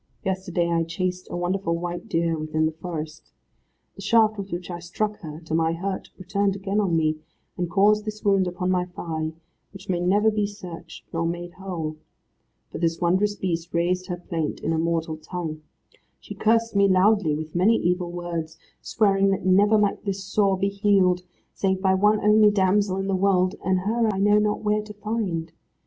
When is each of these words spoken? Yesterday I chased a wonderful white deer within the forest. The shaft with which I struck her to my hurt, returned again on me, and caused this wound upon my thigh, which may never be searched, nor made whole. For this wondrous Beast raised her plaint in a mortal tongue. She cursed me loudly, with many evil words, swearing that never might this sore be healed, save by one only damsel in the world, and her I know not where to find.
Yesterday 0.25 0.67
I 0.67 0.81
chased 0.83 1.27
a 1.29 1.37
wonderful 1.37 1.77
white 1.77 2.07
deer 2.09 2.35
within 2.35 2.65
the 2.65 2.71
forest. 2.71 3.31
The 3.95 4.01
shaft 4.01 4.35
with 4.35 4.51
which 4.51 4.71
I 4.71 4.79
struck 4.79 5.17
her 5.19 5.39
to 5.41 5.53
my 5.53 5.73
hurt, 5.73 6.09
returned 6.17 6.55
again 6.55 6.79
on 6.79 6.95
me, 6.97 7.19
and 7.55 7.69
caused 7.69 8.05
this 8.05 8.23
wound 8.23 8.47
upon 8.47 8.71
my 8.71 8.85
thigh, 8.85 9.31
which 9.71 9.89
may 9.89 9.99
never 9.99 10.31
be 10.31 10.47
searched, 10.47 11.05
nor 11.13 11.27
made 11.27 11.53
whole. 11.53 11.97
For 12.71 12.79
this 12.79 12.99
wondrous 12.99 13.35
Beast 13.35 13.75
raised 13.75 14.07
her 14.07 14.17
plaint 14.17 14.59
in 14.61 14.73
a 14.73 14.79
mortal 14.79 15.17
tongue. 15.17 15.61
She 16.19 16.33
cursed 16.33 16.75
me 16.75 16.87
loudly, 16.87 17.35
with 17.35 17.53
many 17.53 17.75
evil 17.75 18.11
words, 18.11 18.57
swearing 18.81 19.29
that 19.29 19.45
never 19.45 19.77
might 19.77 20.03
this 20.03 20.23
sore 20.23 20.57
be 20.57 20.69
healed, 20.69 21.21
save 21.53 21.79
by 21.79 21.93
one 21.93 22.19
only 22.21 22.49
damsel 22.49 22.97
in 22.97 23.05
the 23.05 23.13
world, 23.15 23.53
and 23.63 23.81
her 23.81 24.09
I 24.11 24.17
know 24.17 24.39
not 24.39 24.63
where 24.63 24.81
to 24.81 24.93
find. 24.95 25.51